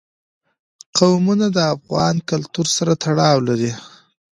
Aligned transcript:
قومونه 0.97 1.45
د 1.55 1.57
افغان 1.75 2.15
کلتور 2.29 2.67
سره 2.77 2.93
تړاو 3.03 3.37
لري. 3.47 3.71